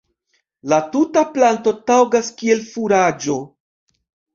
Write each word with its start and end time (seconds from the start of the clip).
La 0.73 0.79
tuta 0.95 1.23
planto 1.37 1.75
taŭgas 1.93 2.35
kiel 2.43 2.67
furaĝo. 2.75 3.41